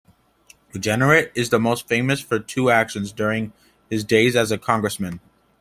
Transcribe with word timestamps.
Jenrette 0.73 1.29
is 1.35 1.51
most 1.51 1.87
famous 1.87 2.19
for 2.21 2.39
two 2.39 2.71
actions 2.71 3.11
during 3.11 3.53
his 3.87 4.03
days 4.03 4.35
as 4.35 4.49
a 4.51 4.57
Congressman. 4.57 5.19